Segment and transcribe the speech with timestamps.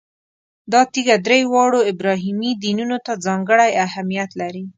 [0.71, 4.63] دا تیږه درې واړو ابراهیمي دینونو ته ځانګړی اهمیت لري.